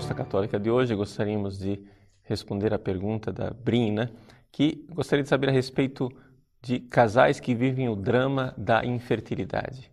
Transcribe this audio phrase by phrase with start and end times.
[0.00, 1.78] Resposta Católica de hoje, gostaríamos de
[2.22, 4.10] responder a pergunta da Brina,
[4.50, 6.10] que gostaria de saber a respeito
[6.62, 9.92] de casais que vivem o drama da infertilidade.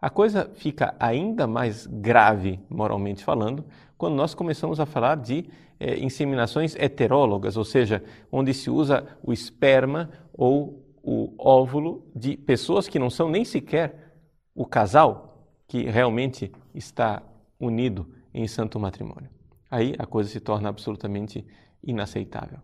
[0.00, 3.64] A coisa fica ainda mais grave, moralmente falando,
[3.96, 9.32] quando nós começamos a falar de é, inseminações heterólogas, ou seja, onde se usa o
[9.32, 14.12] esperma ou o óvulo de pessoas que não são nem sequer
[14.54, 17.22] o casal que realmente está
[17.58, 19.30] unido em santo matrimônio.
[19.70, 21.46] Aí a coisa se torna absolutamente
[21.82, 22.58] inaceitável.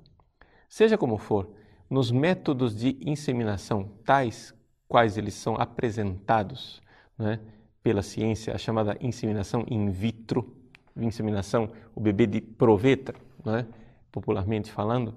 [0.69, 1.55] Seja como for,
[1.89, 4.55] nos métodos de inseminação, tais
[4.87, 6.83] quais eles são apresentados
[7.17, 7.41] né,
[7.83, 10.55] pela ciência, a chamada inseminação in vitro,
[10.95, 13.67] inseminação, o bebê de proveta, né,
[14.13, 15.15] popularmente falando,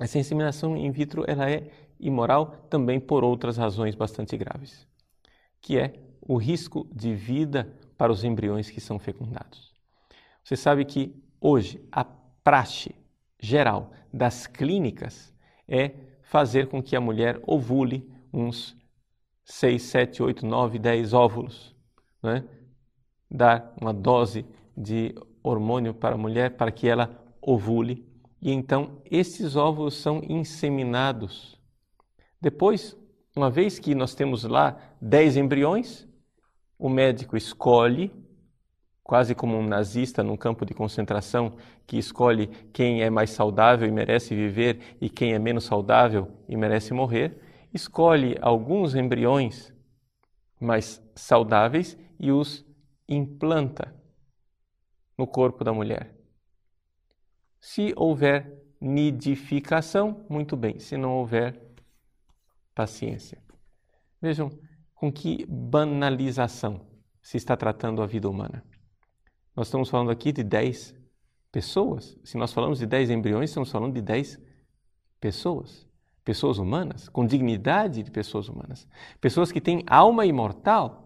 [0.00, 4.86] essa inseminação in vitro ela é imoral também por outras razões bastante graves,
[5.60, 9.72] que é o risco de vida para os embriões que são fecundados.
[10.42, 12.94] Você sabe que hoje a praxe
[13.40, 15.32] geral das clínicas
[15.68, 18.76] é fazer com que a mulher ovule uns
[19.44, 21.74] 6, 7, 8, 9, 10 óvulos,
[22.22, 22.44] né?
[23.30, 24.46] dar uma dose
[24.76, 28.06] de hormônio para a mulher para que ela ovule.
[28.40, 31.58] E então esses óvulos são inseminados
[32.44, 32.94] depois,
[33.34, 36.06] uma vez que nós temos lá 10 embriões,
[36.78, 38.12] o médico escolhe,
[39.02, 41.56] quase como um nazista num campo de concentração,
[41.86, 46.54] que escolhe quem é mais saudável e merece viver e quem é menos saudável e
[46.54, 47.40] merece morrer,
[47.72, 49.72] escolhe alguns embriões
[50.60, 52.62] mais saudáveis e os
[53.08, 53.90] implanta
[55.16, 56.14] no corpo da mulher.
[57.58, 60.78] Se houver nidificação, muito bem.
[60.78, 61.63] Se não houver,
[62.74, 63.42] paciência.
[64.20, 64.50] Vejam
[64.94, 66.86] com que banalização
[67.20, 68.64] se está tratando a vida humana.
[69.54, 70.94] Nós estamos falando aqui de 10
[71.52, 72.18] pessoas.
[72.24, 74.38] Se nós falamos de 10 embriões, estamos falando de 10
[75.20, 75.86] pessoas.
[76.24, 78.88] Pessoas humanas, com dignidade de pessoas humanas.
[79.20, 81.04] Pessoas que têm alma imortal.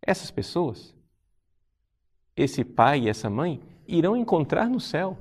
[0.00, 0.94] Essas pessoas,
[2.36, 5.18] esse pai e essa mãe, irão encontrar no céu.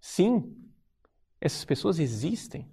[0.00, 0.56] Sim,
[1.40, 2.70] essas pessoas existem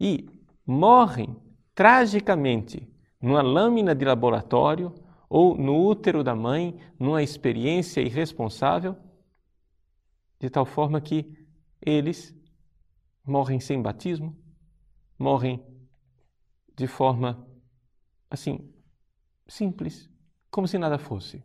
[0.00, 0.28] e
[0.66, 1.36] morrem
[1.74, 2.88] tragicamente
[3.20, 4.94] numa lâmina de laboratório
[5.28, 8.96] ou no útero da mãe, numa experiência irresponsável,
[10.38, 11.46] de tal forma que
[11.80, 12.34] eles
[13.26, 14.36] morrem sem batismo,
[15.18, 15.64] morrem
[16.76, 17.46] de forma
[18.30, 18.72] assim,
[19.46, 20.10] simples,
[20.50, 21.42] como se nada fosse.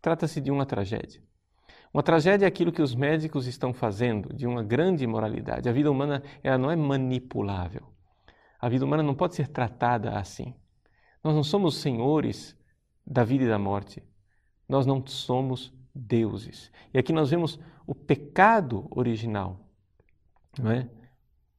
[0.00, 1.27] Trata-se de uma tragédia.
[1.92, 5.68] Uma tragédia é aquilo que os médicos estão fazendo de uma grande imoralidade.
[5.68, 7.82] A vida humana ela não é manipulável.
[8.60, 10.54] A vida humana não pode ser tratada assim.
[11.22, 12.56] Nós não somos senhores
[13.06, 14.02] da vida e da morte.
[14.68, 16.70] Nós não somos deuses.
[16.92, 19.60] E aqui nós vemos o pecado original,
[20.58, 20.88] não é?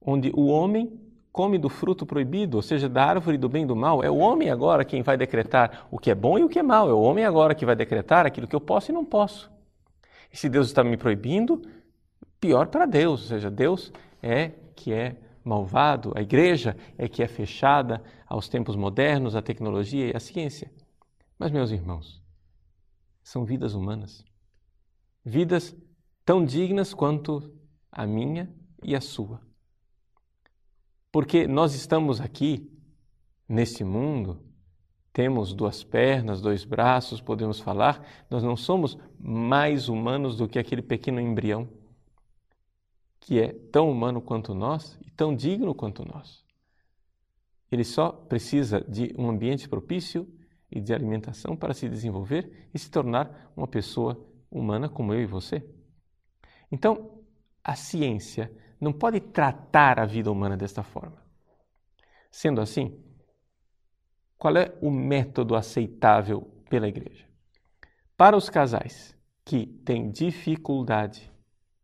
[0.00, 0.98] onde o homem
[1.32, 4.02] come do fruto proibido, ou seja, da árvore do bem e do mal.
[4.02, 6.62] É o homem agora quem vai decretar o que é bom e o que é
[6.62, 6.88] mal.
[6.88, 9.50] É o homem agora que vai decretar aquilo que eu posso e não posso.
[10.32, 11.62] E se Deus está me proibindo,
[12.40, 13.92] pior para Deus, ou seja, Deus
[14.22, 20.10] é que é malvado, a igreja é que é fechada aos tempos modernos, à tecnologia
[20.10, 20.70] e à ciência.
[21.38, 22.22] Mas, meus irmãos,
[23.22, 24.24] são vidas humanas.
[25.24, 25.76] Vidas
[26.24, 27.52] tão dignas quanto
[27.90, 29.40] a minha e a sua.
[31.10, 32.70] Porque nós estamos aqui,
[33.48, 34.40] neste mundo,
[35.12, 40.82] temos duas pernas, dois braços, podemos falar, nós não somos mais humanos do que aquele
[40.82, 41.68] pequeno embrião
[43.18, 46.44] que é tão humano quanto nós e tão digno quanto nós.
[47.70, 50.26] Ele só precisa de um ambiente propício,
[50.70, 55.26] e de alimentação para se desenvolver e se tornar uma pessoa humana como eu e
[55.26, 55.64] você.
[56.70, 57.18] Então,
[57.64, 61.20] a ciência não pode tratar a vida humana desta forma.
[62.30, 62.96] Sendo assim,
[64.40, 67.26] qual é o método aceitável pela igreja?
[68.16, 69.14] Para os casais
[69.44, 71.30] que têm dificuldade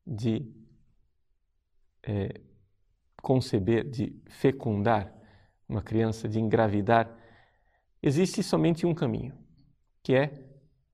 [0.07, 0.51] de
[2.03, 2.41] é,
[3.21, 5.13] conceber, de fecundar
[5.69, 7.15] uma criança, de engravidar,
[8.03, 9.35] existe somente um caminho,
[10.03, 10.43] que é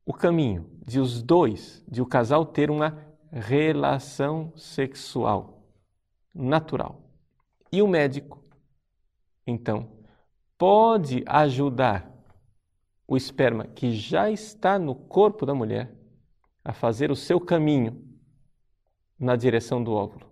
[0.05, 2.99] o caminho de os dois, de o casal ter uma
[3.31, 5.62] relação sexual
[6.35, 7.00] natural.
[7.70, 8.44] E o médico,
[9.47, 10.01] então,
[10.62, 12.09] pode ajudar
[13.05, 15.93] o esperma que já está no corpo da mulher
[16.64, 18.00] a fazer o seu caminho
[19.19, 20.31] na direção do óvulo.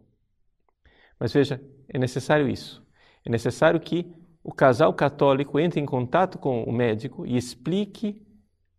[1.18, 2.80] Mas veja, é necessário isso.
[3.26, 8.24] É necessário que o casal católico entre em contato com o médico e explique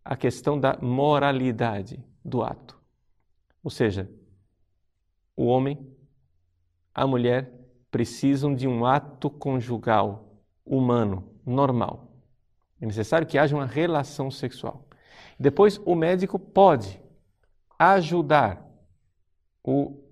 [0.06, 2.80] a questão da moralidade do ato.
[3.62, 4.10] Ou seja,
[5.36, 5.86] o homem,
[6.94, 7.52] a mulher
[7.92, 12.08] precisam de um ato conjugal humano, normal.
[12.80, 14.86] É necessário que haja uma relação sexual.
[15.40, 17.02] Depois, o médico pode
[17.78, 18.66] ajudar
[19.64, 20.04] o,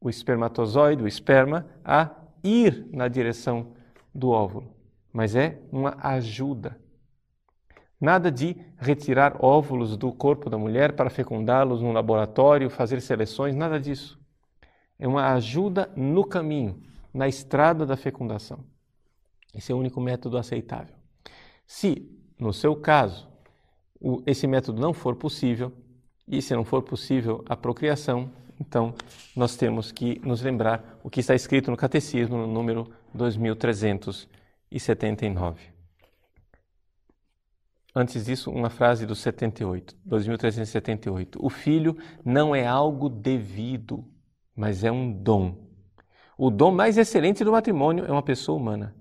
[0.00, 2.10] o espermatozoide, o esperma, a
[2.42, 3.72] ir na direção
[4.14, 4.80] do óvulo
[5.12, 6.78] mas é uma ajuda.
[8.00, 13.78] Nada de retirar óvulos do corpo da mulher para fecundá-los no laboratório, fazer seleções, nada
[13.78, 14.18] disso.
[14.98, 16.82] É uma ajuda no caminho,
[17.12, 18.64] na estrada da fecundação.
[19.54, 20.94] Esse é o único método aceitável.
[21.66, 22.08] Se,
[22.38, 23.28] no seu caso,
[24.26, 25.72] esse método não for possível,
[26.26, 28.30] e se não for possível a procriação,
[28.60, 28.94] então
[29.34, 34.28] nós temos que nos lembrar o que está escrito no Catecismo, no número 2300
[34.70, 35.60] e 79.
[37.94, 41.44] Antes disso, uma frase do 78, 2378.
[41.44, 44.04] O filho não é algo devido,
[44.54, 45.56] mas é um dom.
[46.38, 48.94] O dom mais excelente do matrimônio é uma pessoa humana.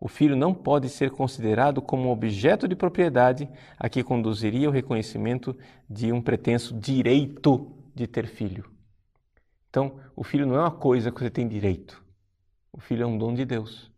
[0.00, 3.46] O filho não pode ser considerado como objeto de propriedade
[3.78, 5.54] a que conduziria o reconhecimento
[5.88, 8.64] de um pretenso direito de ter filho.
[9.68, 12.02] Então, o filho não é uma coisa que você tem direito.
[12.72, 13.92] O filho é um dom de Deus.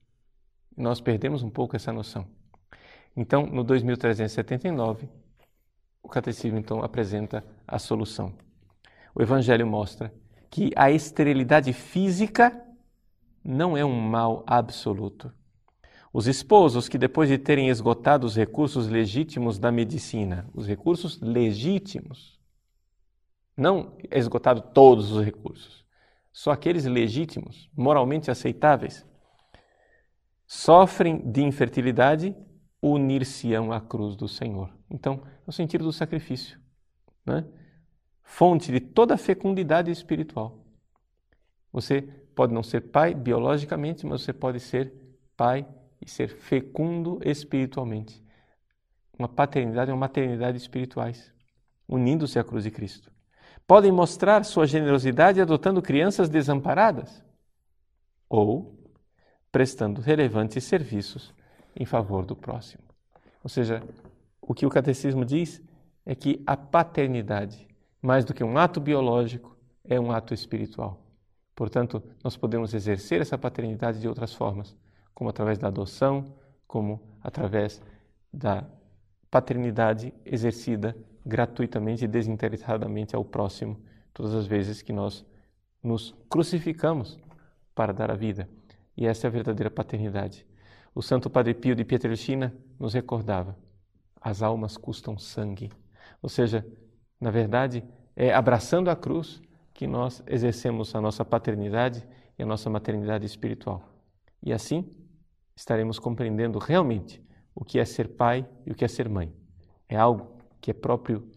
[0.76, 2.26] Nós perdemos um pouco essa noção.
[3.16, 5.08] Então, no 2379,
[6.02, 8.34] o catecismo então apresenta a solução.
[9.14, 10.12] O evangelho mostra
[10.50, 12.60] que a esterilidade física
[13.44, 15.32] não é um mal absoluto.
[16.12, 22.38] Os esposos que depois de terem esgotado os recursos legítimos da medicina, os recursos legítimos,
[23.56, 25.86] não esgotado todos os recursos,
[26.30, 29.06] só aqueles legítimos, moralmente aceitáveis,
[30.46, 32.36] sofrem de infertilidade,
[32.82, 34.70] unir-se-ão à cruz do Senhor.
[34.90, 36.58] Então, é o sentido do sacrifício,
[37.24, 37.46] né?
[38.22, 40.58] fonte de toda a fecundidade espiritual.
[41.72, 42.02] Você
[42.34, 44.92] pode não ser pai biologicamente, mas você pode ser
[45.36, 45.66] pai
[46.04, 48.22] e ser fecundo espiritualmente.
[49.16, 51.32] Uma paternidade e uma maternidade espirituais,
[51.88, 53.10] unindo-se à cruz de Cristo.
[53.66, 57.24] Podem mostrar sua generosidade adotando crianças desamparadas
[58.28, 58.76] ou
[59.52, 61.32] prestando relevantes serviços
[61.76, 62.82] em favor do próximo.
[63.44, 63.82] Ou seja,
[64.40, 65.62] o que o catecismo diz
[66.04, 67.68] é que a paternidade,
[68.00, 71.00] mais do que um ato biológico, é um ato espiritual.
[71.54, 74.74] Portanto, nós podemos exercer essa paternidade de outras formas,
[75.14, 76.34] como através da adoção,
[76.66, 77.80] como através
[78.32, 78.64] da
[79.30, 83.80] paternidade exercida gratuitamente e desinteressadamente ao próximo,
[84.12, 85.24] todas as vezes que nós
[85.82, 87.18] nos crucificamos
[87.74, 88.48] para dar a vida.
[88.96, 90.46] E essa é a verdadeira paternidade.
[90.94, 93.56] O Santo Padre Pio de Pietrelcina nos recordava:
[94.20, 95.70] as almas custam sangue.
[96.20, 96.66] Ou seja,
[97.20, 97.82] na verdade,
[98.14, 99.40] é abraçando a cruz
[99.72, 102.06] que nós exercemos a nossa paternidade
[102.38, 103.88] e a nossa maternidade espiritual.
[104.42, 104.90] E assim
[105.54, 107.22] estaremos compreendendo realmente
[107.54, 109.32] o que é ser pai e o que é ser mãe.
[109.88, 111.30] É algo que é próprio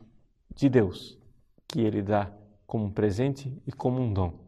[0.55, 1.19] de Deus,
[1.67, 2.31] que Ele dá
[2.65, 4.39] como um presente e como um dom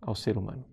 [0.00, 0.64] ao ser humano.